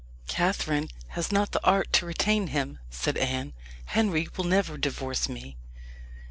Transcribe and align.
"Catherine 0.25 0.89
has 1.09 1.31
not 1.31 1.51
the 1.51 1.63
art 1.63 1.93
to 1.93 2.07
retain 2.07 2.47
him," 2.47 2.79
said 2.89 3.17
Anne. 3.17 3.53
"Henry 3.85 4.27
will 4.35 4.45
never 4.45 4.75
divorce 4.75 5.29
me." 5.29 5.57